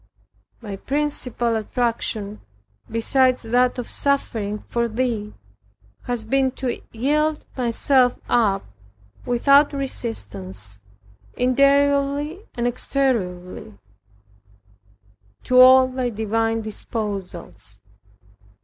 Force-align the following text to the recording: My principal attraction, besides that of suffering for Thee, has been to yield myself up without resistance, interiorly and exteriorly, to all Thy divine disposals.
My 0.61 0.77
principal 0.77 1.55
attraction, 1.55 2.41
besides 2.89 3.43
that 3.43 3.77
of 3.77 3.91
suffering 3.91 4.63
for 4.67 4.87
Thee, 4.87 5.35
has 6.05 6.25
been 6.25 6.49
to 6.53 6.81
yield 6.91 7.45
myself 7.55 8.17
up 8.27 8.65
without 9.27 9.73
resistance, 9.73 10.79
interiorly 11.37 12.43
and 12.55 12.65
exteriorly, 12.65 13.77
to 15.43 15.59
all 15.61 15.87
Thy 15.87 16.09
divine 16.09 16.63
disposals. 16.63 17.77